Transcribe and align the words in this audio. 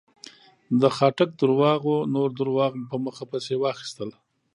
د 0.81 0.83
خاټک 0.95 1.29
درواغو 1.41 1.95
نور 2.15 2.29
درواغ 2.39 2.73
په 2.89 2.97
مخه 3.05 3.23
پسې 3.31 3.53
واخيستل. 3.57 4.09